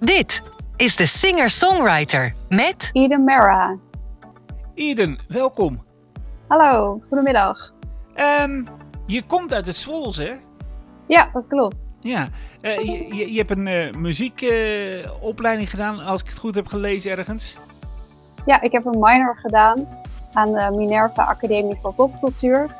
Dit 0.00 0.42
is 0.76 0.96
de 0.96 1.06
singer-songwriter 1.06 2.34
met 2.48 2.90
Eden 2.92 3.24
Mara. 3.24 3.76
Eden, 4.74 5.18
welkom. 5.28 5.84
Hallo, 6.48 7.02
goedemiddag. 7.08 7.72
Ehm, 8.14 8.64
je 9.06 9.22
komt 9.22 9.54
uit 9.54 9.66
het 9.66 9.76
Zwols, 9.76 10.16
hè? 10.16 10.32
Ja, 11.06 11.30
dat 11.32 11.46
klopt. 11.46 11.96
Ja. 12.00 12.28
Eh, 12.60 12.78
je, 12.78 13.14
je, 13.14 13.32
je 13.32 13.38
hebt 13.38 13.50
een 13.50 13.66
eh, 13.66 13.92
muziekopleiding 13.92 15.70
gedaan, 15.70 16.00
als 16.00 16.20
ik 16.20 16.28
het 16.28 16.38
goed 16.38 16.54
heb 16.54 16.66
gelezen 16.66 17.10
ergens. 17.10 17.56
Ja, 18.46 18.60
ik 18.60 18.72
heb 18.72 18.84
een 18.84 18.98
minor 18.98 19.36
gedaan 19.36 19.88
aan 20.32 20.52
de 20.52 20.76
Minerva 20.76 21.22
Academie 21.24 21.78
voor 21.82 21.94
Popcultuur. 21.94 22.76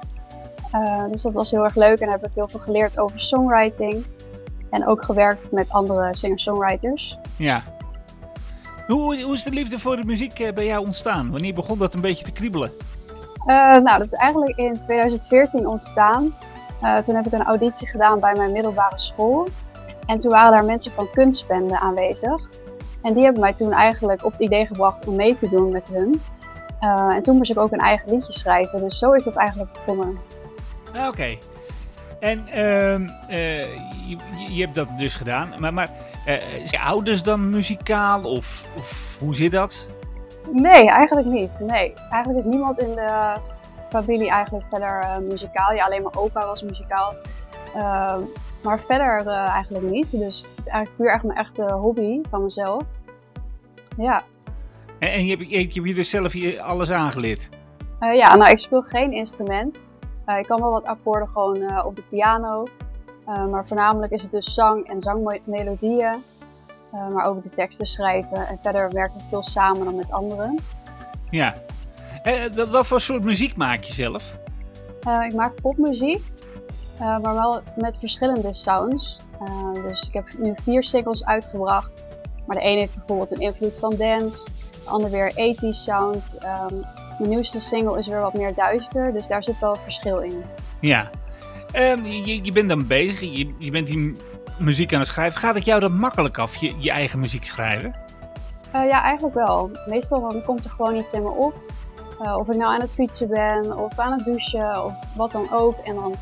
Eh, 0.70 1.04
dus 1.10 1.22
dat 1.22 1.32
was 1.32 1.50
heel 1.50 1.64
erg 1.64 1.76
leuk 1.76 1.98
en 1.98 2.10
heb 2.10 2.24
ik 2.24 2.30
heel 2.34 2.48
veel 2.48 2.60
geleerd 2.60 2.98
over 2.98 3.20
songwriting. 3.20 4.04
En 4.70 4.86
ook 4.86 5.02
gewerkt 5.02 5.52
met 5.52 5.70
andere 5.70 6.14
singer-songwriters. 6.14 7.18
Ja. 7.36 7.62
Hoe, 8.86 9.22
hoe 9.22 9.34
is 9.34 9.42
de 9.42 9.50
liefde 9.50 9.78
voor 9.78 9.96
de 9.96 10.04
muziek 10.04 10.38
eh, 10.38 10.52
bij 10.52 10.66
jou 10.66 10.86
ontstaan? 10.86 11.30
Wanneer 11.30 11.54
begon 11.54 11.78
dat 11.78 11.94
een 11.94 12.00
beetje 12.00 12.24
te 12.24 12.32
kriebelen? 12.32 12.72
Eh, 13.46 13.56
nou, 13.56 13.98
dat 13.98 14.06
is 14.06 14.12
eigenlijk 14.12 14.56
in 14.56 14.82
2014 14.82 15.66
ontstaan. 15.66 16.34
Eh, 16.80 16.96
toen 16.96 17.14
heb 17.14 17.26
ik 17.26 17.32
een 17.32 17.44
auditie 17.44 17.88
gedaan 17.88 18.20
bij 18.20 18.34
mijn 18.34 18.52
middelbare 18.52 18.98
school. 18.98 19.48
En 20.06 20.18
toen 20.18 20.30
waren 20.30 20.52
daar 20.52 20.64
mensen 20.64 20.92
van 20.92 21.10
kunstbenden 21.10 21.78
aanwezig. 21.78 22.48
En 23.02 23.14
die 23.14 23.24
hebben 23.24 23.42
mij 23.42 23.52
toen 23.52 23.72
eigenlijk 23.72 24.24
op 24.24 24.32
het 24.32 24.40
idee 24.40 24.66
gebracht 24.66 25.06
om 25.06 25.16
mee 25.16 25.34
te 25.34 25.48
doen 25.48 25.70
met 25.70 25.88
hun. 25.88 26.20
En 27.14 27.22
toen 27.22 27.36
moest 27.36 27.50
ik 27.50 27.58
ook 27.58 27.72
een 27.72 27.78
eigen 27.78 28.10
liedje 28.10 28.32
schrijven. 28.32 28.80
Dus 28.80 28.98
zo 28.98 29.12
is 29.12 29.24
dat 29.24 29.34
eigenlijk 29.34 29.72
begonnen. 29.72 30.18
Ah, 30.94 31.08
Oké. 31.08 31.36
En 32.26 32.48
ehm, 32.48 33.08
eh, 33.28 33.64
je, 34.08 34.16
je- 34.36 34.54
je 34.54 34.62
hebt 34.62 34.74
dat 34.74 34.88
dus 34.98 35.14
gedaan. 35.14 35.48
Maar, 35.58 35.74
maar 35.74 35.88
eh, 36.26 36.34
zijn 36.64 36.66
je 36.70 36.80
ouders 36.80 37.22
dan 37.22 37.50
muzikaal? 37.50 38.22
Of, 38.22 38.64
of 38.76 39.16
hoe 39.20 39.34
zit 39.34 39.52
dat? 39.52 39.86
Nee, 40.52 40.90
eigenlijk 40.90 41.26
niet. 41.26 41.60
Nee, 41.60 41.92
eigenlijk 42.10 42.38
is 42.38 42.52
niemand 42.52 42.78
in 42.78 42.94
de 42.94 43.36
familie 43.90 44.30
eigenlijk 44.30 44.66
verder 44.70 45.00
eh, 45.00 45.18
muzikaal. 45.18 45.72
Ja, 45.72 45.84
alleen 45.84 46.02
mijn 46.02 46.16
opa 46.16 46.46
was 46.46 46.62
muzikaal. 46.62 47.14
Ehm, 47.74 48.20
maar 48.62 48.80
verder 48.80 49.26
eigenlijk 49.26 49.84
niet. 49.84 50.10
Dus 50.10 50.40
het 50.56 50.66
is 50.66 50.66
eigenlijk 50.66 50.96
puur 50.96 51.12
echt 51.12 51.22
mijn 51.22 51.38
echte 51.38 51.72
hobby 51.72 52.20
van 52.30 52.42
mezelf. 52.42 52.84
Ja. 53.96 54.22
En, 54.98 55.12
en 55.12 55.24
je, 55.26 55.36
hebt, 55.36 55.50
je, 55.50 55.58
hebt 55.58 55.74
je 55.74 55.94
dus 55.94 56.10
zelf 56.10 56.32
hier 56.32 56.60
alles 56.60 56.90
aangeleerd? 56.90 57.48
Ja, 58.00 58.36
nou 58.36 58.50
ik 58.50 58.58
speel 58.58 58.82
geen 58.82 59.12
instrument. 59.12 59.88
Eh, 60.26 60.38
ik 60.38 60.46
kan 60.46 60.60
wel 60.60 60.70
wat 60.70 60.84
akkoorden 60.84 61.28
gewoon 61.28 61.56
eh, 61.62 61.86
op 61.86 61.96
de 61.96 62.02
piano. 62.02 62.66
Eh, 63.26 63.46
maar 63.46 63.66
voornamelijk 63.66 64.12
is 64.12 64.22
het 64.22 64.30
dus 64.32 64.54
zang 64.54 64.88
en 64.88 65.00
zangmelodieën. 65.00 66.22
Maar 67.12 67.24
ook 67.26 67.42
de 67.42 67.50
teksten 67.50 67.86
schrijven. 67.86 68.46
En 68.48 68.58
verder 68.62 68.92
werken 68.92 69.16
we 69.18 69.24
veel 69.28 69.42
samen 69.42 69.84
dan 69.84 69.94
met 69.96 70.10
anderen. 70.10 70.58
Ja. 71.30 71.54
Eh, 72.22 72.66
wat- 72.70 72.86
voor 72.86 73.00
soort 73.00 73.24
muziek 73.24 73.56
maak 73.56 73.82
je 73.82 73.92
zelf? 73.92 74.32
Ik 75.26 75.34
maak 75.34 75.60
popmuziek, 75.60 76.22
maar 76.98 77.34
wel 77.34 77.60
met 77.76 77.98
verschillende 77.98 78.52
sounds. 78.52 79.20
Dus 79.74 80.06
ik 80.08 80.12
heb 80.14 80.24
nu 80.38 80.54
vier 80.62 80.82
singles 80.82 81.24
uitgebracht. 81.24 82.04
Maar 82.46 82.56
de 82.56 82.62
ene 82.62 82.80
heeft 82.80 82.94
bijvoorbeeld 82.96 83.30
een 83.32 83.40
invloed 83.40 83.78
van 83.78 83.94
dance, 83.98 84.48
de 84.84 84.90
ander 84.90 85.10
weer 85.10 85.32
80s 85.34 85.82
sound. 85.84 86.36
Ehm, 86.38 86.74
mijn 87.18 87.30
nieuwste 87.30 87.60
single 87.60 87.98
is 87.98 88.06
weer 88.06 88.20
wat 88.20 88.34
meer 88.34 88.54
duister, 88.54 89.12
dus 89.12 89.26
daar 89.26 89.44
zit 89.44 89.58
wel 89.58 89.76
verschil 89.76 90.18
in. 90.18 90.44
Ja. 90.80 91.10
Ehm, 91.72 92.04
je, 92.04 92.44
je 92.44 92.52
bent 92.52 92.68
dan 92.68 92.86
bezig, 92.86 93.20
je, 93.20 93.54
je 93.58 93.70
bent 93.70 93.86
die 93.86 94.16
muziek 94.58 94.92
aan 94.92 94.98
het 94.98 95.08
schrijven. 95.08 95.40
Gaat 95.40 95.54
het 95.54 95.64
jou 95.64 95.80
dan 95.80 95.98
makkelijk 95.98 96.38
af, 96.38 96.56
je, 96.56 96.74
je 96.78 96.90
eigen 96.90 97.18
muziek 97.18 97.44
schrijven? 97.44 97.94
Eh, 98.72 98.88
ja, 98.88 99.02
eigenlijk 99.02 99.34
wel. 99.34 99.70
Meestal 99.86 100.28
dan 100.28 100.42
komt 100.42 100.64
er 100.64 100.70
gewoon 100.70 100.96
iets 100.96 101.12
in 101.12 101.22
me 101.22 101.30
op. 101.30 101.54
Eh, 102.22 102.36
of 102.36 102.48
ik 102.48 102.56
nou 102.56 102.74
aan 102.74 102.80
het 102.80 102.92
fietsen 102.92 103.28
ben, 103.28 103.78
of 103.78 103.98
aan 103.98 104.12
het 104.12 104.24
douchen, 104.24 104.84
of 104.84 104.92
wat 105.16 105.32
dan 105.32 105.52
ook. 105.52 105.78
En 105.78 105.94
dan 105.94 106.14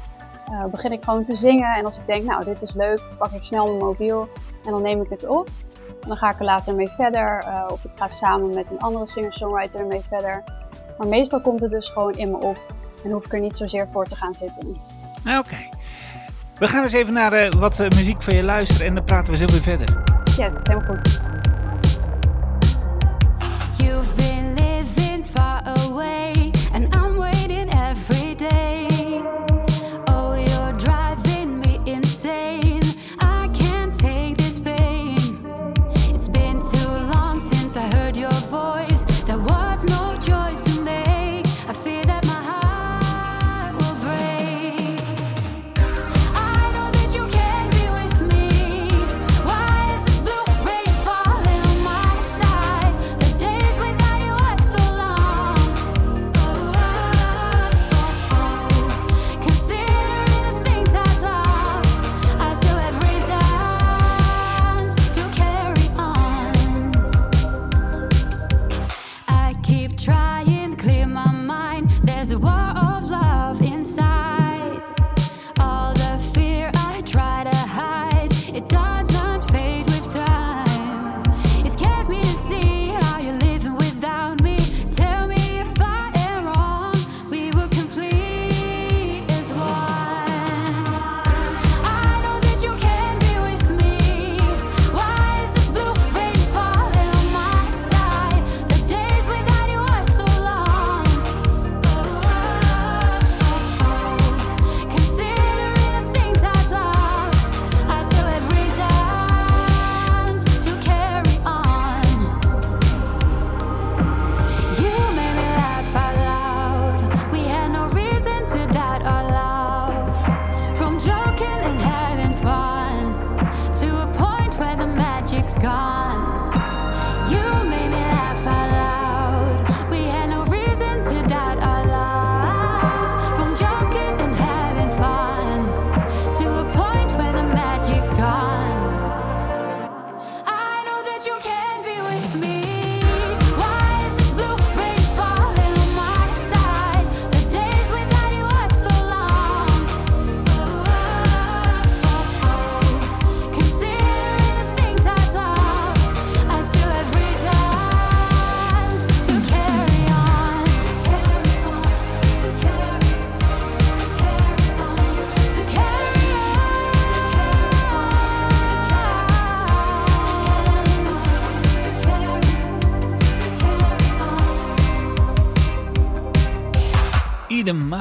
eh, 0.46 0.64
begin 0.64 0.92
ik 0.92 1.04
gewoon 1.04 1.22
te 1.22 1.34
zingen. 1.34 1.74
En 1.74 1.84
als 1.84 1.98
ik 1.98 2.06
denk, 2.06 2.24
nou, 2.24 2.44
dit 2.44 2.62
is 2.62 2.74
leuk, 2.74 3.02
pak 3.18 3.30
ik 3.30 3.42
snel 3.42 3.66
mijn 3.66 3.78
mobiel 3.78 4.28
en 4.64 4.70
dan 4.70 4.82
neem 4.82 5.02
ik 5.02 5.10
het 5.10 5.26
op. 5.26 5.48
En 6.02 6.08
dan 6.08 6.16
ga 6.16 6.30
ik 6.30 6.38
er 6.38 6.44
later 6.44 6.74
mee 6.74 6.88
verder. 6.88 7.44
of 7.68 7.84
ik 7.84 7.90
ga 7.94 8.08
samen 8.08 8.54
met 8.54 8.70
een 8.70 8.78
andere 8.78 9.06
singer-songwriter 9.06 9.80
ermee 9.80 10.02
verder. 10.08 10.44
Maar 10.98 11.08
meestal 11.08 11.40
komt 11.40 11.60
het 11.60 11.70
dus 11.70 11.88
gewoon 11.88 12.14
in 12.14 12.30
me 12.30 12.36
op. 12.36 12.58
En 13.04 13.10
hoef 13.10 13.24
ik 13.24 13.32
er 13.32 13.40
niet 13.40 13.56
zozeer 13.56 13.88
voor 13.92 14.06
te 14.06 14.16
gaan 14.16 14.34
zitten. 14.34 14.76
Oké. 15.38 15.56
We 16.58 16.68
gaan 16.68 16.82
eens 16.82 16.92
even 16.92 17.12
naar 17.12 17.32
eh, 17.32 17.50
wat 17.50 17.80
eh, 17.80 17.88
muziek 17.88 18.22
van 18.22 18.36
je 18.36 18.42
luisteren 18.42 18.86
en 18.86 18.94
dan 18.94 19.04
praten 19.04 19.32
we 19.32 19.38
zo 19.38 19.44
weer 19.46 19.62
verder. 19.62 20.02
Yes, 20.36 20.60
helemaal 20.62 20.94
goed. 20.94 21.20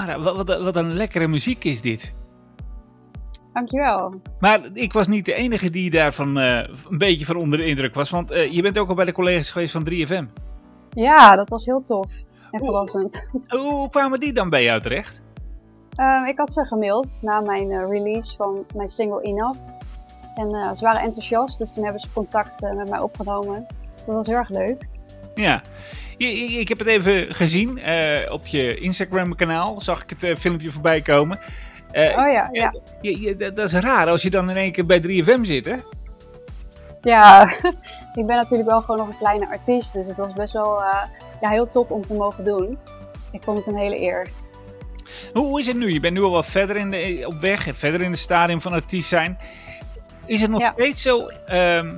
Mara, 0.06 0.20
wat, 0.20 0.36
wat, 0.36 0.64
wat 0.64 0.76
een 0.76 0.94
lekkere 0.94 1.28
muziek 1.28 1.64
is 1.64 1.82
dit. 1.82 2.14
Dankjewel. 3.54 4.22
Maar 4.40 4.60
ik 4.74 4.94
was 4.94 5.08
niet 5.08 5.26
de 5.26 5.34
enige 5.34 5.70
die 5.70 5.90
daarvan 5.90 6.40
eh, 6.40 6.58
een 6.90 6.98
beetje 6.98 7.26
van 7.26 7.36
onder 7.36 7.60
de 7.60 7.66
indruk 7.66 7.96
was. 7.96 8.10
Want 8.10 8.32
eh, 8.32 8.52
je 8.52 8.62
bent 8.62 8.78
ook 8.78 8.90
al 8.90 8.96
bij 8.96 9.06
de 9.06 9.12
collega's 9.12 9.52
geweest 9.52 9.72
van 9.72 9.88
3FM. 9.90 10.42
Ja, 10.90 11.36
dat 11.36 11.50
was 11.50 11.66
heel 11.66 11.82
tof. 11.82 12.12
En 12.52 12.60
verrassend. 12.60 13.30
Hoe 13.48 13.90
kwamen 13.90 14.20
die 14.20 14.34
dan 14.34 14.50
bij 14.50 14.64
jou 14.64 14.82
terecht? 14.82 15.22
Ehm, 15.96 16.24
ik 16.24 16.38
had 16.38 16.54
ze 16.54 16.66
gemaild 16.66 17.20
na 17.22 17.40
mijn 17.42 17.72
eh, 17.72 17.90
release 17.90 18.36
van 18.36 18.66
mijn 18.76 18.88
single 18.88 19.22
Enough. 19.22 19.60
En 20.36 20.76
ze 20.76 20.86
waren 20.86 21.02
enthousiast, 21.02 21.60
dus 21.60 21.74
toen 21.74 21.84
hebben 21.84 22.02
ze 22.02 22.14
contact 22.14 22.62
met 22.62 22.90
mij 22.90 23.00
opgenomen. 23.00 23.68
Dus 23.96 24.06
dat 24.06 24.16
was 24.16 24.28
heel 24.28 24.36
erg 24.36 24.50
leuk. 24.50 24.88
Ja. 25.36 25.62
Ik 26.18 26.68
heb 26.70 26.80
het 26.80 26.88
even 26.88 27.34
gezien 27.34 27.80
eh, 27.80 28.32
op 28.32 28.48
je 28.48 28.76
Instagram 28.78 29.36
kanaal. 29.36 29.82
Zag 29.82 30.04
ik 30.04 30.10
het 30.10 30.24
eh, 30.24 30.36
filmpje 30.36 30.72
voorbij 30.72 31.02
komen. 31.02 31.40
Eh, 31.92 32.18
Oh 32.18 32.32
ja, 32.32 32.50
ja. 32.52 32.74
je- 33.02 33.20
je- 33.22 33.36
dat 33.38 33.60
is 33.60 33.74
raar 33.74 34.10
als 34.10 34.22
je 34.22 34.30
dan 34.30 34.50
in 34.50 34.56
één 34.56 34.72
keer 34.72 34.86
bij 34.86 35.00
3FM 35.02 35.44
zit, 35.44 35.66
hè? 35.66 35.76
Ja, 37.02 37.44
ik 38.20 38.26
ben 38.26 38.36
natuurlijk 38.36 38.70
wel 38.70 38.82
gewoon 38.82 38.98
nog 38.98 39.08
een 39.08 39.18
kleine 39.18 39.48
artiest, 39.48 39.94
dus 39.94 40.08
het 40.08 40.18
was 40.18 40.34
best 40.34 40.54
wel 40.54 40.82
ja, 41.42 41.50
heel 41.50 41.68
top 41.68 41.92
om 41.92 42.06
te 42.06 42.14
mogen 42.14 42.44
doen. 42.44 42.78
Ik 43.32 43.44
vond 43.44 43.58
het 43.58 43.68
een 43.68 43.78
hele 43.78 44.02
eer. 44.02 44.28
Hoe, 45.34 45.46
hoe 45.46 45.60
is 45.60 45.68
het 45.68 45.76
nu? 45.78 45.94
Je 45.94 46.00
bent 46.00 46.14
nu 46.14 46.22
al 46.24 46.32
wat 46.32 46.46
verder 46.46 46.76
in 46.76 46.92
de, 46.92 47.24
op 47.26 47.34
weg, 47.42 47.68
verder 47.74 48.02
in 48.02 48.12
het 48.12 48.20
stadium 48.20 48.62
van 48.62 48.74
artiest 48.74 49.10
zijn. 49.10 49.38
Is 50.26 50.42
het 50.42 50.50
nog 50.50 50.62
Ja. 50.62 50.72
steeds 50.74 51.02
zo, 51.02 51.28
ehm, 51.28 51.96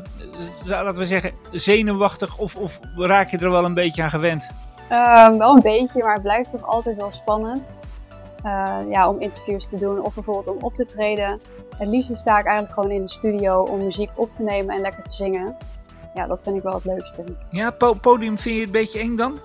laten 0.66 0.96
we 0.98 1.06
zeggen, 1.06 1.32
zenuwachtig 1.52 2.38
of, 2.38 2.56
of 2.56 2.80
raak 2.96 3.30
je 3.32 3.38
er 3.38 3.52
wel 3.52 3.66
een 3.66 3.74
beetje 3.74 4.04
aan 4.04 4.10
gewend? 4.10 4.48
Ehm, 4.90 5.38
wel 5.38 5.56
een 5.56 5.62
beetje, 5.62 6.04
maar 6.04 6.14
het 6.14 6.22
blijft 6.22 6.50
toch 6.50 6.64
altijd 6.68 6.98
wel 6.98 7.12
spannend. 7.12 7.76
Eh, 8.44 8.78
ja, 8.90 9.10
om 9.10 9.20
interviews 9.20 9.70
te 9.70 9.78
doen 9.78 10.02
of 10.02 10.14
bijvoorbeeld 10.14 10.48
om 10.58 10.64
op 10.64 10.74
te 10.76 10.86
treden. 10.86 11.40
Het 11.78 11.88
liefste 11.88 12.16
sta 12.16 12.40
ik 12.40 12.46
eigenlijk 12.46 12.74
gewoon 12.74 12.92
in 12.92 13.02
de 13.02 13.10
studio 13.10 13.62
om 13.62 13.78
muziek 13.84 14.10
op 14.16 14.34
te 14.34 14.44
nemen 14.44 14.76
en 14.76 14.82
lekker 14.82 15.04
te 15.04 15.14
zingen. 15.14 15.58
Ja, 16.14 16.28
dat 16.28 16.44
vind 16.44 16.56
ik 16.58 16.64
wel 16.64 16.74
het 16.74 16.86
leukste. 16.86 17.24
Ja, 17.50 17.72
po- 17.72 17.94
podium 17.94 18.40
vind 18.40 18.56
je 18.56 18.60
het 18.62 18.70
een 18.70 18.82
beetje 18.82 19.00
eng 19.00 19.16
dan? 19.16 19.40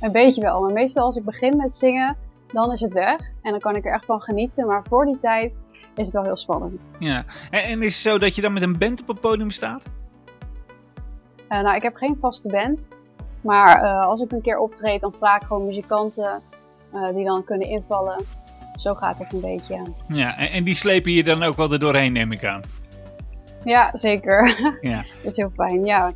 Een 0.00 0.12
beetje 0.12 0.42
wel, 0.42 0.60
maar 0.62 0.72
meestal 0.72 1.04
als 1.04 1.16
ik 1.16 1.24
begin 1.24 1.56
met 1.56 1.72
zingen, 1.72 2.16
dan 2.52 2.72
is 2.72 2.80
het 2.80 2.92
weg. 2.92 3.20
En 3.42 3.50
dan 3.50 3.60
kan 3.60 3.76
ik 3.76 3.84
er 3.84 3.92
echt 3.92 4.04
van 4.04 4.20
genieten, 4.22 4.66
maar 4.66 4.82
voor 4.88 5.04
die 5.04 5.16
tijd 5.16 5.52
is 5.96 6.06
het 6.06 6.14
wel 6.14 6.24
heel 6.24 6.36
spannend. 6.36 6.92
Ja. 6.98 7.24
En, 7.50 7.62
en 7.62 7.82
is 7.82 7.94
het 7.94 8.02
zo 8.02 8.18
dat 8.18 8.34
je 8.34 8.42
dan 8.42 8.52
met 8.52 8.62
een 8.62 8.78
band 8.78 9.00
op 9.00 9.08
het 9.08 9.20
podium 9.20 9.50
staat? 9.50 9.86
Eh, 11.48 11.60
nou, 11.60 11.76
ik 11.76 11.82
heb 11.82 11.94
geen 11.94 12.16
vaste 12.20 12.48
band. 12.48 12.88
Maar 13.40 13.82
eh, 13.82 14.06
als 14.06 14.20
ik 14.20 14.32
een 14.32 14.42
keer 14.42 14.58
optreed, 14.58 15.00
dan 15.00 15.14
vraag 15.14 15.40
ik 15.40 15.46
gewoon 15.46 15.66
muzikanten 15.66 16.42
eh, 16.92 17.14
die 17.14 17.24
dan 17.24 17.44
kunnen 17.44 17.68
invallen. 17.68 18.24
Zo 18.74 18.94
gaat 18.94 19.18
het 19.18 19.32
een 19.32 19.40
beetje. 19.40 19.82
Ja, 20.08 20.38
en, 20.38 20.50
en 20.50 20.64
die 20.64 20.74
slepen 20.74 21.12
je 21.12 21.24
dan 21.24 21.42
ook 21.42 21.56
wel 21.56 21.72
er 21.72 21.78
doorheen, 21.78 22.12
neem 22.12 22.32
ik 22.32 22.44
aan. 22.44 22.62
Ja, 23.64 23.90
zeker. 23.92 24.56
Ja. 24.80 24.96
dat 25.22 25.32
is 25.32 25.36
heel 25.36 25.52
fijn, 25.56 25.84
ja. 25.84 26.12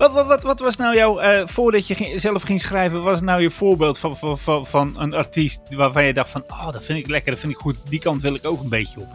Wat, 0.00 0.12
wat, 0.12 0.26
wat, 0.26 0.42
wat 0.42 0.60
was 0.60 0.76
nou 0.76 0.94
jouw, 0.96 1.18
eh, 1.18 1.46
voordat 1.46 1.86
je 1.86 1.94
ging- 1.94 2.20
zelf 2.20 2.42
ging 2.42 2.60
schrijven, 2.60 3.02
was 3.02 3.20
nou 3.20 3.40
je 3.40 3.50
voorbeeld 3.50 3.98
van, 3.98 4.16
van, 4.16 4.38
van, 4.38 4.66
van 4.66 4.94
een 5.00 5.14
artiest 5.14 5.74
waarvan 5.74 6.04
je 6.04 6.14
dacht 6.14 6.28
van, 6.30 6.42
oh, 6.48 6.70
dat 6.72 6.82
vind 6.84 6.98
ik 6.98 7.08
lekker, 7.08 7.30
dat 7.30 7.40
vind 7.40 7.52
ik 7.52 7.58
goed, 7.58 7.76
die 7.88 8.00
kant 8.00 8.22
wil 8.22 8.34
ik 8.34 8.46
ook 8.46 8.60
een 8.62 8.68
beetje 8.68 9.00
op. 9.00 9.06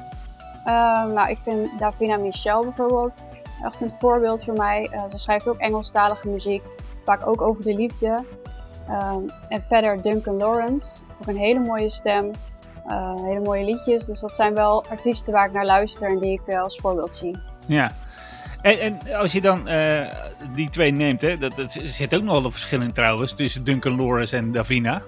Ehm, 0.66 1.14
nou, 1.14 1.30
ik 1.30 1.38
vind 1.38 1.70
Davina 1.80 2.18
Michel 2.18 2.62
bijvoorbeeld 2.62 3.26
echt 3.64 3.82
een 3.82 3.94
voorbeeld 4.00 4.44
voor 4.44 4.54
mij. 4.54 4.88
Eh, 4.92 5.04
ze 5.10 5.18
schrijft 5.18 5.48
ook 5.48 5.58
Engelstalige 5.58 6.28
muziek, 6.28 6.64
vaak 7.06 7.28
ook 7.28 7.42
over 7.42 7.64
de 7.64 7.74
liefde. 7.74 8.26
Ehm, 8.88 9.20
en 9.50 9.62
verder 9.62 10.02
Duncan 10.02 10.38
Lawrence, 10.38 11.04
ook 11.22 11.28
een 11.28 11.38
hele 11.38 11.60
mooie 11.60 11.90
stem, 11.90 12.32
eh, 12.88 13.14
hele 13.16 13.40
mooie 13.40 13.64
liedjes. 13.66 14.06
Dus 14.06 14.20
dat 14.20 14.36
zijn 14.36 14.54
wel 14.54 14.84
artiesten 14.90 15.34
waar 15.34 15.46
ik 15.48 15.54
naar 15.54 15.66
luister 15.66 16.10
en 16.10 16.20
die 16.20 16.42
ik 16.46 16.56
als 16.58 16.78
voorbeeld 16.80 17.14
zie. 17.14 17.38
Ja. 17.68 17.92
En, 18.66 18.80
en 18.80 19.16
als 19.16 19.32
je 19.32 19.42
dan 19.42 19.68
eh, 19.68 20.08
die 20.56 20.70
twee 20.70 20.92
neemt, 20.92 21.22
hè, 21.22 21.38
dat, 21.38 21.56
dat 21.56 21.74
er 21.76 21.88
zit 21.88 22.16
ook 22.16 22.22
nog 22.24 22.34
wel 22.34 22.46
een 22.46 22.52
verschil 22.52 22.82
in 22.82 22.92
trouwens, 22.94 23.34
tussen 23.36 23.64
Duncan 23.64 23.96
Lawrence 23.96 24.38
en 24.38 24.52
Davina. 24.52 25.02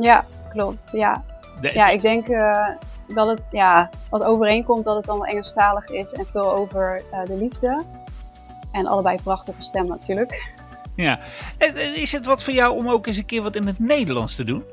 Ja, 0.00 0.24
klopt. 0.50 0.90
Ja, 0.92 1.24
De- 1.60 1.70
ja 1.74 1.88
ik 1.88 2.00
denk 2.00 2.28
eh, 2.28 2.68
dat 3.14 3.26
het 3.26 3.40
ja, 3.50 3.90
wat 4.10 4.22
overeenkomt 4.22 4.84
dat 4.84 4.96
het 4.96 5.04
dan 5.04 5.18
wel 5.18 5.26
Engelstalig 5.26 5.84
is 5.84 6.12
en 6.12 6.26
veel 6.26 6.52
over 6.52 7.02
eh, 7.10 7.24
de 7.26 7.36
liefde. 7.36 7.82
En 8.72 8.86
allebei 8.86 9.16
prachtige 9.22 9.62
stem 9.62 9.86
natuurlijk. 9.86 10.52
ja. 10.96 11.20
Is 11.94 12.12
het 12.12 12.26
wat 12.26 12.42
voor 12.42 12.54
jou 12.54 12.76
om 12.78 12.88
ook 12.88 13.06
eens 13.06 13.16
een 13.16 13.26
keer 13.26 13.42
wat 13.42 13.56
in 13.56 13.66
het 13.66 13.78
Nederlands 13.78 14.36
te 14.36 14.44
doen? 14.44 14.64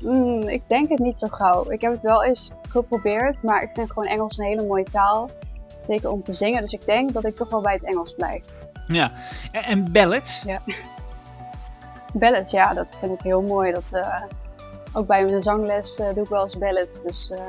Mm, 0.00 0.48
ik 0.48 0.62
denk 0.68 0.88
het 0.88 0.98
niet 0.98 1.16
zo 1.16 1.26
gauw. 1.30 1.70
Ik 1.70 1.80
heb 1.80 1.92
het 1.92 2.02
wel 2.02 2.24
eens 2.24 2.50
geprobeerd, 2.68 3.42
maar 3.42 3.62
ik 3.62 3.70
vind 3.74 3.88
gewoon 3.92 4.08
Engels 4.08 4.38
een 4.38 4.44
hele 4.46 4.66
mooie 4.66 4.86
taal. 4.92 5.30
Zeker 5.82 6.10
om 6.10 6.22
te 6.22 6.32
zingen, 6.32 6.60
dus 6.60 6.72
ik 6.72 6.84
denk 6.84 7.12
dat 7.12 7.24
ik 7.24 7.36
toch 7.36 7.50
wel 7.50 7.60
bij 7.60 7.72
het 7.72 7.84
Engels 7.84 8.14
blijf. 8.14 8.44
Ja. 8.86 9.12
En, 9.52 9.64
en 9.64 9.92
ballads? 9.92 10.42
Ballads, 12.12 12.50
ja, 12.50 12.74
dat 12.74 12.96
vind 13.00 13.12
ik 13.12 13.20
heel 13.20 13.42
mooi. 13.42 13.72
Dat, 13.72 13.84
eh, 13.90 14.22
ook 14.92 15.06
bij 15.06 15.24
mijn 15.24 15.40
zangles 15.40 15.98
eh, 15.98 16.14
doe 16.14 16.22
ik 16.22 16.28
wel 16.28 16.42
eens 16.42 16.58
ballads. 16.58 17.02
Dus 17.02 17.30
eh, 17.30 17.40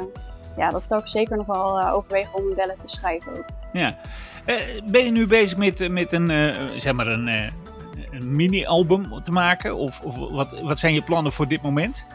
ja, 0.57 0.71
dat 0.71 0.87
zou 0.87 1.01
ik 1.01 1.07
zeker 1.07 1.37
nog 1.37 1.45
wel 1.45 1.89
overwegen 1.89 2.33
om 2.33 2.47
een 2.47 2.55
ballad 2.55 2.81
te 2.81 2.87
schrijven 2.87 3.37
ook. 3.37 3.45
Ja. 3.73 3.97
Ben 4.85 5.05
je 5.05 5.11
nu 5.11 5.27
bezig 5.27 5.57
met, 5.57 5.89
met 5.89 6.13
een, 6.13 6.27
zeg 6.81 6.93
maar 6.93 7.07
een, 7.07 7.27
een 8.11 8.35
mini-album 8.35 9.23
te 9.23 9.31
maken? 9.31 9.75
Of, 9.75 10.01
of 10.01 10.15
wat, 10.15 10.59
wat 10.61 10.79
zijn 10.79 10.93
je 10.93 11.01
plannen 11.01 11.31
voor 11.31 11.47
dit 11.47 11.61
moment? 11.61 12.07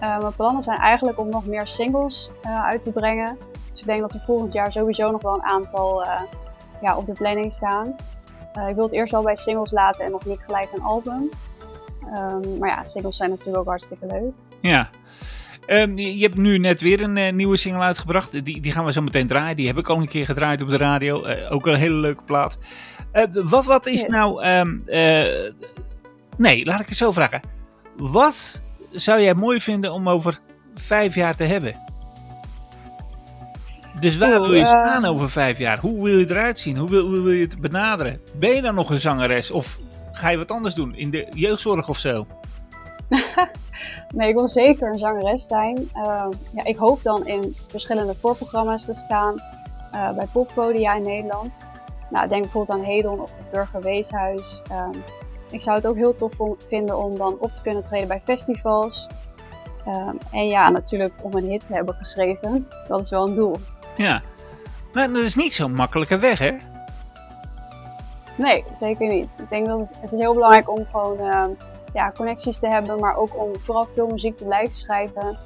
Mijn 0.00 0.34
plannen 0.36 0.62
zijn 0.62 0.78
eigenlijk 0.78 1.18
om 1.18 1.28
nog 1.28 1.46
meer 1.46 1.66
singles 1.66 2.30
uit 2.42 2.82
te 2.82 2.92
brengen. 2.92 3.38
Dus 3.80 3.88
ik 3.88 3.94
denk 3.94 4.10
dat 4.10 4.20
er 4.20 4.26
volgend 4.26 4.52
jaar 4.52 4.72
sowieso 4.72 5.10
nog 5.10 5.22
wel 5.22 5.34
een 5.34 5.42
aantal 5.42 6.04
eh, 6.04 6.20
ja, 6.82 6.96
op 6.96 7.06
de 7.06 7.12
planning 7.12 7.52
staan. 7.52 7.96
Eh, 8.52 8.68
ik 8.68 8.74
wil 8.74 8.84
het 8.84 8.92
eerst 8.92 9.12
wel 9.12 9.22
bij 9.22 9.36
singles 9.36 9.72
laten 9.72 10.04
en 10.04 10.10
nog 10.10 10.24
niet 10.24 10.42
gelijk 10.44 10.72
een 10.72 10.82
album. 10.82 11.28
Ehm, 12.00 12.58
maar 12.58 12.68
ja, 12.68 12.84
singles 12.84 13.16
zijn 13.16 13.30
natuurlijk 13.30 13.58
ook 13.58 13.66
hartstikke 13.66 14.06
leuk. 14.06 14.32
Ja. 14.60 14.88
Ehm, 15.66 15.96
je 15.96 16.22
hebt 16.22 16.36
nu 16.36 16.58
net 16.58 16.80
weer 16.80 17.02
een 17.02 17.16
eh, 17.16 17.32
nieuwe 17.32 17.56
single 17.56 17.82
uitgebracht. 17.82 18.44
Die, 18.44 18.60
die 18.60 18.72
gaan 18.72 18.84
we 18.84 18.92
zo 18.92 19.02
meteen 19.02 19.26
draaien. 19.26 19.56
Die 19.56 19.66
heb 19.66 19.78
ik 19.78 19.88
al 19.88 19.96
een 19.96 20.08
keer 20.08 20.24
gedraaid 20.24 20.62
op 20.62 20.68
de 20.70 20.76
radio. 20.76 21.26
Ook 21.48 21.66
een 21.66 21.74
hele 21.74 21.94
leuke 21.94 22.22
plaat. 22.22 22.58
Wat, 23.32 23.64
wat 23.64 23.86
is 23.86 24.00
Yes. 24.00 24.10
nou... 24.10 24.42
ehm, 24.42 24.78
eh, 24.86 25.52
nee, 26.36 26.64
laat 26.64 26.80
ik 26.80 26.88
het 26.88 26.96
zo 26.96 27.12
vragen. 27.12 27.40
Wat 27.96 28.62
zou 28.90 29.20
jij 29.20 29.34
mooi 29.34 29.60
vinden 29.60 29.92
om 29.92 30.08
over 30.08 30.38
vijf 30.74 31.14
jaar 31.14 31.36
te 31.36 31.44
hebben? 31.44 31.89
Dus 34.00 34.16
waar 34.18 34.30
Oeh, 34.30 34.40
wil 34.40 34.52
je 34.52 34.60
eh, 34.60 34.66
staan 34.66 35.04
over 35.04 35.30
vijf 35.30 35.58
jaar? 35.58 35.78
Hoe 35.78 36.04
wil 36.04 36.18
je 36.18 36.30
eruit 36.30 36.58
zien? 36.58 36.76
Hoe 36.76 36.88
wil, 36.88 37.06
hoe 37.06 37.20
wil 37.22 37.32
je 37.32 37.42
het 37.42 37.60
benaderen? 37.60 38.20
Ben 38.36 38.54
je 38.54 38.62
dan 38.62 38.74
nog 38.74 38.90
een 38.90 39.00
zangeres? 39.00 39.50
Of 39.50 39.78
ga 40.12 40.28
je 40.28 40.36
wat 40.38 40.50
anders 40.50 40.74
doen? 40.74 40.94
In 40.94 41.10
de 41.10 41.26
jeugdzorg 41.34 41.88
of 41.88 41.98
zo? 41.98 42.26
Nee, 44.14 44.28
ik 44.28 44.34
wil 44.34 44.48
zeker 44.48 44.88
een 44.88 44.98
zangeres 44.98 45.46
zijn. 45.46 45.90
Ehm, 45.92 46.30
ja, 46.54 46.64
ik 46.64 46.76
hoop 46.76 47.02
dan 47.02 47.26
in 47.26 47.56
verschillende 47.68 48.14
voorprogramma's 48.20 48.84
te 48.84 48.94
staan. 48.94 49.34
eh, 49.92 50.10
bij 50.10 50.26
poppodia 50.32 50.94
in 50.94 51.02
Nederland. 51.02 51.60
Nou, 52.10 52.28
denk 52.28 52.42
bijvoorbeeld 52.42 52.78
aan 52.78 52.84
Hedon 52.84 53.20
of 53.20 53.32
het 53.36 53.50
Burger 53.50 53.80
Weeshuis. 53.80 54.62
Ehm, 54.70 54.98
ik 55.50 55.62
zou 55.62 55.76
het 55.76 55.86
ook 55.86 55.96
heel 55.96 56.14
tof 56.14 56.36
vinden 56.68 56.98
om 57.04 57.16
dan 57.16 57.36
op 57.38 57.54
te 57.54 57.62
kunnen 57.62 57.84
treden 57.84 58.08
bij 58.08 58.20
festivals. 58.24 59.08
Ehm, 59.86 60.14
en 60.32 60.46
ja, 60.46 60.68
natuurlijk 60.70 61.12
om 61.22 61.32
een 61.34 61.50
hit 61.50 61.66
te 61.66 61.74
hebben 61.74 61.94
geschreven. 61.94 62.68
Dat 62.88 63.04
is 63.04 63.10
wel 63.10 63.28
een 63.28 63.34
doel. 63.34 63.56
Ja. 63.96 64.22
Nou, 64.92 65.12
dat 65.12 65.24
is 65.24 65.34
niet 65.34 65.54
zo'n 65.54 65.74
makkelijke 65.74 66.18
weg, 66.18 66.38
hè? 66.38 66.52
Nee, 68.36 68.64
zeker 68.74 69.06
niet. 69.08 69.38
Ik 69.42 69.50
denk 69.50 69.66
dat 69.66 69.78
het, 69.78 69.98
het 70.00 70.12
is 70.12 70.18
heel 70.18 70.34
belangrijk 70.34 70.70
om 70.70 70.86
gewoon 70.90 71.18
ehm, 71.18 71.50
ja, 71.94 72.12
connecties 72.14 72.58
te 72.58 72.68
hebben, 72.68 73.00
maar 73.00 73.16
ook 73.16 73.36
om 73.42 73.60
vooral 73.60 73.88
veel 73.94 74.08
muziek 74.08 74.36
te 74.36 74.44
blijven 74.44 74.76
schrijven. 74.76 75.38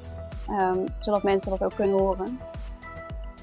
ehm, 0.49 0.77
zodat 0.99 1.23
mensen 1.23 1.49
dat 1.51 1.63
ook 1.63 1.75
kunnen 1.75 1.97
horen. 1.99 2.39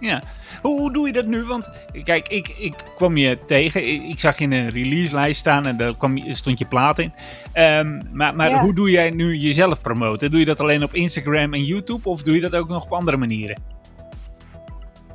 Ja. 0.01 0.23
Hoe, 0.63 0.81
hoe 0.81 0.93
doe 0.93 1.07
je 1.07 1.13
dat 1.13 1.27
nu? 1.27 1.45
Want 1.45 1.71
kijk, 2.05 2.29
ik, 2.29 2.49
ik 2.49 2.75
kwam 2.97 3.17
je 3.17 3.39
tegen. 3.47 3.89
Ik, 3.93 4.03
ik 4.03 4.19
zag 4.21 4.39
je 4.39 4.45
in 4.45 4.53
een 4.53 4.71
release-lijst 4.71 5.41
staan 5.41 5.67
en 5.67 5.77
daar 5.77 5.97
kwam, 5.97 6.33
stond 6.33 6.59
je 6.59 6.65
plaat 6.67 6.99
in. 6.99 7.13
Ehm, 7.53 8.01
maar 8.13 8.37
maar 8.37 8.49
Ja. 8.51 8.61
hoe 8.61 8.75
doe 8.75 8.91
jij 8.91 9.11
nu 9.11 9.37
jezelf 9.37 9.81
promoten? 9.81 10.31
Doe 10.31 10.41
je 10.41 10.47
dat 10.47 10.61
alleen 10.61 10.83
op 10.83 10.95
Instagram 10.95 11.55
en 11.55 11.65
YouTube 11.65 12.09
of 12.09 12.23
doe 12.23 12.35
je 12.35 12.41
dat 12.41 12.55
ook 12.55 12.69
nog 12.69 12.85
op 12.85 12.93
andere 12.93 13.17
manieren? 13.17 13.63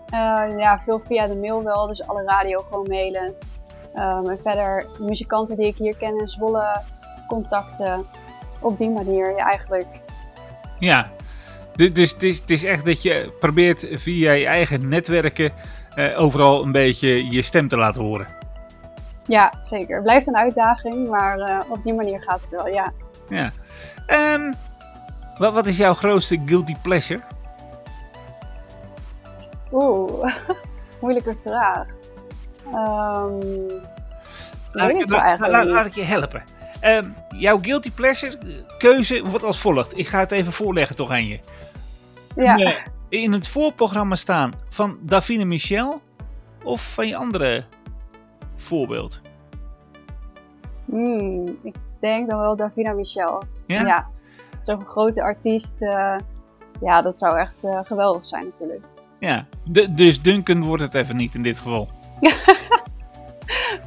Eh, 0.10 0.44
ja, 0.58 0.80
veel 0.80 1.02
via 1.06 1.28
de 1.28 1.38
mail 1.38 1.64
wel, 1.64 1.88
dus 1.88 2.08
alle 2.08 2.24
radio 2.24 2.60
gewoon 2.70 2.88
mailen. 2.88 3.34
Ehm, 3.94 4.26
en 4.30 4.40
verder 4.44 4.86
muzikanten 5.00 5.56
die 5.56 5.68
ik 5.68 5.76
hier 5.76 5.98
ken 5.98 6.20
in 6.20 6.28
Zwolle, 6.28 6.82
contacten. 7.28 8.06
Op 8.60 8.78
die 8.78 8.90
manier, 8.90 9.36
ja, 9.36 9.46
eigenlijk. 9.46 9.88
Ja. 10.80 11.10
Du- 11.76 11.88
Dus 11.90 12.12
het 12.12 12.24
is, 12.24 12.40
het 12.40 12.50
is 12.50 12.64
echt 12.64 12.86
dat 12.86 13.02
je 13.04 13.34
probeert 13.40 13.88
via 13.92 14.32
je 14.32 14.46
eigen 14.46 14.90
netwerken 14.90 15.52
eh, 15.96 16.22
overal 16.22 16.64
een 16.64 16.72
beetje 16.72 17.32
je 17.32 17.42
stem 17.42 17.68
te 17.68 17.78
laten 17.78 18.02
horen. 18.02 18.28
Ja, 19.26 19.54
zeker. 19.62 19.96
Het 19.96 20.04
blijft 20.04 20.28
een 20.28 20.38
uitdaging, 20.38 21.08
maar 21.10 21.40
eh, 21.40 21.60
op 21.70 21.84
die 21.84 21.94
manier 21.94 22.22
gaat 22.24 22.42
het 22.42 22.52
wel, 22.52 22.68
ja. 22.68 22.92
Ja. 23.30 23.52
Ehm, 24.06 24.54
wat, 25.38 25.54
wat 25.54 25.66
is 25.66 25.78
jouw 25.78 25.94
grootste 25.94 26.42
guilty 26.46 26.76
pleasure? 26.82 27.22
Oeh, 29.72 30.24
moeilijke 31.02 31.36
vraag. 31.46 31.86
Ik 34.74 34.82
weet 34.84 35.00
het 35.00 35.10
zo 35.10 35.16
laat, 35.16 35.24
eigenlijk 35.26 35.54
laat- 35.54 35.66
laat 35.66 35.86
ik 35.86 35.94
je 35.94 36.02
helpen. 36.04 36.44
Ehm, 36.80 37.10
jouw 37.36 37.58
guilty 37.62 37.92
pleasure 37.92 38.38
eh, 38.38 38.78
keuze 38.78 39.24
wordt 39.24 39.44
als 39.44 39.60
volgt. 39.60 39.98
Ik 39.98 40.08
ga 40.08 40.20
het 40.20 40.32
even 40.32 40.52
voorleggen 40.54 40.96
toch 40.96 41.10
aan 41.12 41.26
je. 41.26 41.40
Ja. 42.36 42.56
Eh, 42.58 42.76
in 43.10 43.32
het 43.34 43.48
voorprogramma 43.48 44.16
staan 44.16 44.52
van 44.70 44.98
Davine 45.02 45.46
Michel 45.46 46.02
of 46.64 46.94
van 46.94 47.08
je 47.08 47.16
andere 47.16 47.64
voorbeeld? 48.56 49.20
Hmm, 50.86 51.58
ik 51.64 51.76
denk 52.00 52.30
dan 52.30 52.40
wel 52.40 52.56
Davina 52.56 52.92
Michel. 52.94 53.44
Ja? 53.68 53.82
Ja. 53.82 54.08
Zo'n 54.62 54.86
grote 54.86 55.22
artiest. 55.24 55.82
eh, 55.82 56.16
ja, 56.82 57.02
dat 57.02 57.18
zou 57.18 57.40
echt 57.40 57.68
geweldig 57.84 58.26
zijn 58.26 58.44
natuurlijk. 58.46 58.86
Ja, 59.20 59.46
dus 59.90 60.22
Duncan 60.22 60.64
wordt 60.64 60.84
het 60.84 60.94
even 60.94 61.16
niet 61.16 61.34
in 61.34 61.44
dit 61.44 61.58
geval. 61.58 61.90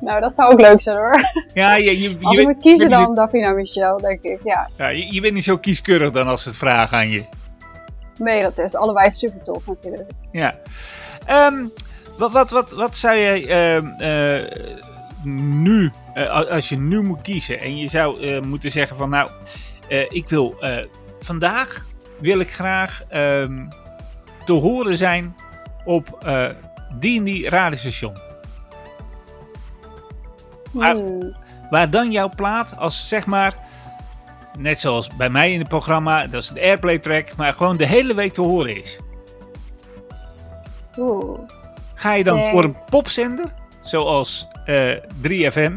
Nou, 0.00 0.20
dat 0.20 0.34
zou 0.34 0.52
ook 0.52 0.60
leuk 0.60 0.80
zijn 0.80 0.96
hoor. 0.96 1.20
Ja, 1.54 1.74
je, 1.76 2.00
je, 2.00 2.10
je, 2.10 2.18
Als 2.20 2.36
je 2.36 2.42
moet 2.42 2.58
kiezen 2.58 2.90
dan 2.90 3.14
Davina 3.14 3.52
Michel, 3.52 3.98
denk 3.98 4.22
ik. 4.22 4.40
Ja. 4.44 4.68
ja, 4.76 4.88
je, 4.88 5.14
je 5.14 5.20
bent 5.20 5.34
niet 5.34 5.44
zo 5.44 5.58
kieskeurig 5.58 6.10
dan 6.10 6.26
als 6.26 6.42
ze 6.42 6.48
het 6.48 6.58
vragen 6.58 6.98
aan 6.98 7.08
je. 7.08 7.24
Nee, 8.18 8.42
dat 8.42 8.58
is 8.58 8.74
allebei 8.74 9.10
super 9.10 9.42
tof 9.42 9.66
natuurlijk. 9.66 10.10
Ja. 10.32 10.54
Ehm, 11.26 11.64
wat, 12.18 12.32
wat, 12.32 12.50
wat, 12.50 12.72
wat 12.72 12.96
zou 12.96 13.18
jij 13.18 13.46
ehm, 13.46 13.86
eh, 13.86 14.68
nu, 15.24 15.90
eh, 16.14 16.50
als 16.50 16.68
je 16.68 16.76
nu 16.76 17.02
moet 17.02 17.22
kiezen 17.22 17.60
en 17.60 17.76
je 17.76 17.88
zou 17.88 18.20
eh, 18.20 18.40
moeten 18.40 18.70
zeggen 18.70 18.96
van 18.96 19.10
nou, 19.10 19.30
ik 20.08 20.28
wil 20.28 20.54
vandaag 21.20 21.86
wil 22.20 22.38
ik 22.38 22.52
graag 22.52 23.02
ehm, 23.08 23.66
te 24.44 24.52
horen 24.52 24.96
zijn 24.96 25.34
op 25.84 26.18
eh, 26.24 26.46
die 26.98 27.18
en 27.18 27.24
die 27.24 27.48
radiostation. 27.48 28.16
Waar 31.70 31.90
dan 31.90 32.10
jouw 32.12 32.30
plaat 32.36 32.76
als 32.76 33.08
zeg 33.08 33.26
maar, 33.26 33.54
net 34.58 34.80
zoals 34.80 35.08
bij 35.16 35.30
mij 35.30 35.52
in 35.52 35.58
het 35.58 35.68
programma, 35.68 36.26
dat 36.26 36.42
is 36.42 36.48
een 36.50 36.58
airplay 36.58 36.98
track, 36.98 37.36
maar 37.36 37.52
gewoon 37.52 37.76
de 37.76 37.86
hele 37.86 38.14
week 38.14 38.32
te 38.32 38.40
horen 38.40 38.80
is. 38.80 38.98
Oeh. 40.98 41.38
Ga 41.94 42.12
je 42.14 42.24
dan 42.24 42.36
Nee. 42.36 42.50
voor 42.50 42.64
een 42.64 42.76
popzender, 42.90 43.52
zoals 43.82 44.48
eh 44.64 44.90
3FM? 45.20 45.72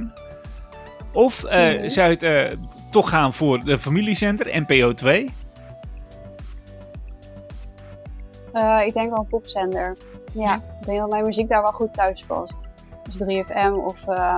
Of 1.14 1.44
eh, 1.44 1.58
Nee. 1.60 1.90
zou 1.90 2.10
je 2.20 2.26
het 2.26 2.58
toch 2.92 3.10
gaan 3.10 3.34
voor 3.34 3.64
de 3.64 3.80
familiezender, 3.80 4.62
NPO 4.68 4.94
2? 4.94 5.30
Eh, 8.54 8.86
ik 8.86 8.94
denk 8.94 9.10
wel 9.10 9.20
een 9.20 9.28
popzender. 9.28 9.98
Ja, 10.34 10.56
ik 10.56 10.86
denk 10.86 11.00
dat 11.00 11.10
mijn 11.10 11.24
muziek 11.24 11.50
daar 11.50 11.62
wel 11.62 11.72
goed 11.72 11.94
thuis 11.94 12.24
past. 12.28 12.70
Dus 13.04 13.18
3FM 13.18 13.74
of 13.86 14.08
eh 14.08 14.38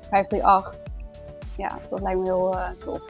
538. 0.00 0.94
Ja, 1.56 1.78
dat 1.90 2.00
lijkt 2.00 2.18
me 2.18 2.24
heel 2.24 2.54
eh, 2.54 2.68
tof. 2.80 3.00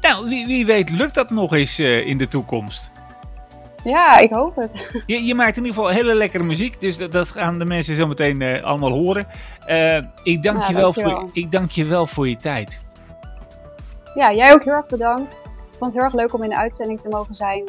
Nou, 0.00 0.28
wie, 0.28 0.46
wie 0.46 0.66
weet 0.66 0.90
lukt 0.90 1.14
dat 1.14 1.30
nog 1.30 1.52
eens 1.52 1.78
in 1.78 2.18
de 2.18 2.28
toekomst. 2.28 2.90
Ja, 3.84 4.18
ik 4.18 4.30
hoop 4.30 4.56
het. 4.56 4.90
Je, 5.06 5.24
je 5.24 5.34
maakt 5.34 5.56
in 5.56 5.64
ieder 5.64 5.76
geval 5.76 5.96
hele 5.96 6.14
lekkere 6.14 6.42
muziek, 6.42 6.80
dus 6.80 6.98
dat, 6.98 7.12
dat 7.12 7.28
gaan 7.28 7.58
de 7.58 7.64
mensen 7.64 7.96
zo 7.96 8.06
meteen 8.06 8.64
allemaal 8.64 8.90
horen. 8.90 9.26
Ik, 10.22 10.42
dank 10.42 10.60
Ja, 10.60 10.68
je 10.68 10.74
wel 10.74 10.92
voor, 10.92 11.24
ik 11.32 11.52
dank 11.52 11.70
je 11.70 11.84
wel 11.84 12.06
voor 12.06 12.28
je 12.28 12.36
tijd. 12.36 12.78
Ja, 14.14 14.32
jij 14.32 14.52
ook 14.52 14.64
heel 14.64 14.72
erg 14.72 14.86
bedankt. 14.86 15.42
Ik 15.44 15.78
vond 15.78 15.92
het 15.92 15.94
heel 15.94 16.02
erg 16.02 16.14
leuk 16.14 16.34
om 16.34 16.42
in 16.42 16.48
de 16.48 16.56
uitzending 16.56 17.00
te 17.00 17.08
mogen 17.08 17.34
zijn. 17.34 17.64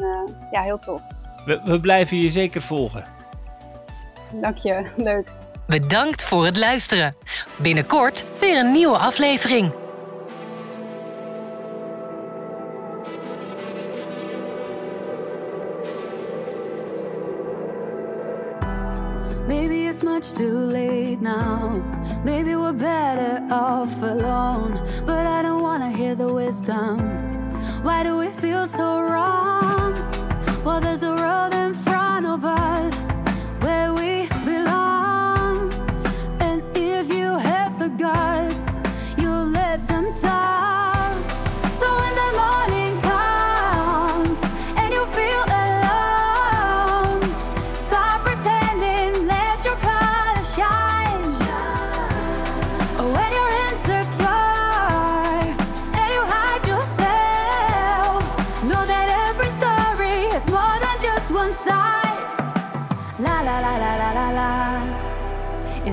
Ja, 0.50 0.62
heel 0.62 0.78
tof. 0.78 1.00
We, 1.48 1.60
we 1.64 1.80
blijven 1.80 2.16
je 2.16 2.28
zeker 2.28 2.62
volgen. 2.62 3.04
Dank 4.40 4.58
je. 4.58 4.84
Leuk. 4.96 5.28
Bedankt 5.66 6.24
voor 6.24 6.44
het 6.44 6.56
luisteren. 6.56 7.14
Binnenkort 7.56 8.24
weer 8.40 8.58
een 8.58 8.72
nieuwe 8.72 8.98
aflevering. 8.98 9.72
Maybe 19.46 19.74
it's 19.74 20.02
much 20.02 20.24
too 20.24 20.52
late 20.52 21.18
now. 21.20 21.82
Maybe 22.24 22.56
we're 22.56 22.74
better 22.74 23.42
off 23.50 24.02
alone. 24.02 24.72
But 25.04 25.26
I 25.26 25.42
don't 25.42 25.60
wanna 25.60 25.96
hear 25.96 26.16
the 26.16 26.32
wisdom. 26.34 26.96
Why 27.82 28.02
do 28.02 28.18
we 28.18 28.30
feel 28.40 28.66
so 28.66 29.00
wrong? 29.00 29.57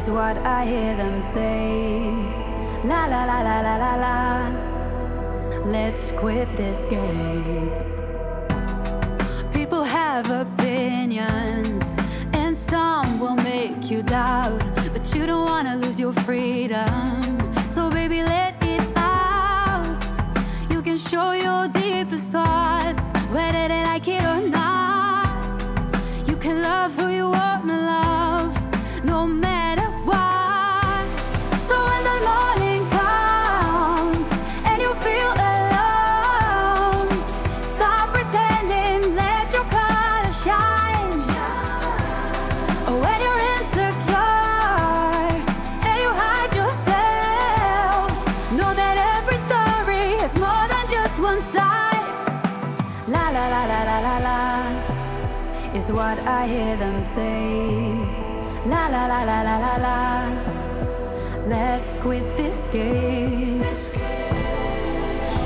Is 0.06 0.12
what 0.12 0.38
I 0.38 0.66
hear 0.66 0.96
them 0.96 1.24
say. 1.24 2.12
La 2.84 3.06
la 3.06 3.26
la 3.26 3.42
la 3.42 3.62
la 3.62 3.76
la 3.84 3.96
la. 4.06 5.66
Let's 5.66 6.12
quit 6.12 6.48
this 6.56 6.86
game. 6.86 7.72
People 9.52 9.84
have 9.84 10.30
opinions, 10.30 11.84
and 12.34 12.56
some 12.58 13.20
will 13.20 13.36
make 13.36 13.90
you 13.90 14.04
doubt. 14.04 14.62
But 14.94 15.14
you 15.16 15.26
don't 15.26 15.46
wanna 15.46 15.76
lose 15.78 16.00
your 16.00 16.14
freedom. 16.14 17.35
La 54.20 55.76
is 55.76 55.92
what 55.92 56.18
I 56.20 56.48
hear 56.48 56.78
them 56.78 57.04
say. 57.04 57.94
La 58.66 58.88
la 58.88 59.06
la 59.08 59.24
la 59.24 59.42
la 59.42 59.58
la 59.58 59.76
la. 59.86 60.56
Let's 61.46 61.98
quit 61.98 62.26
this 62.38 62.68
game. 62.72 63.62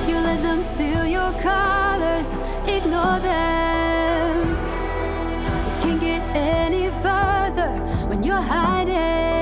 You 0.07 0.15
let 0.29 0.41
them 0.41 0.61
steal 0.63 1.05
your 1.05 1.31
colors, 1.39 2.29
ignore 2.67 3.19
them. 3.19 4.49
You 5.65 5.73
can't 5.81 5.99
get 5.99 6.21
any 6.35 6.89
further 7.03 7.71
when 8.07 8.23
you're 8.23 8.45
hiding. 8.53 9.38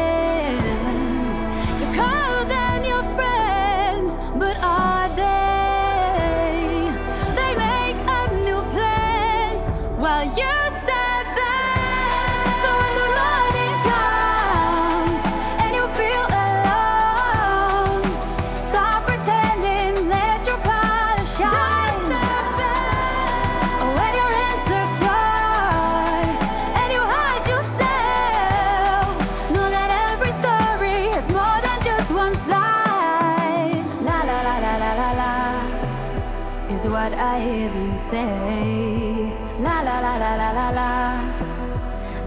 What 36.90 37.14
I 37.14 37.40
hear 37.40 37.70
them 37.70 37.98
say. 37.98 39.30
La 39.60 39.82
la 39.82 40.00
la 40.00 40.18
la 40.18 40.36
la 40.36 40.52
la 40.52 40.70
la. 40.80 40.90